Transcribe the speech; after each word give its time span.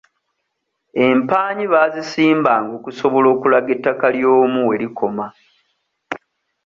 Empaanyi 1.07 1.65
baazisimbanga 1.73 2.71
okusobola 2.79 3.27
okulaga 3.35 3.69
ettaka 3.75 4.07
ly'omu 4.15 4.61
we 4.69 4.75
likoma. 4.81 5.27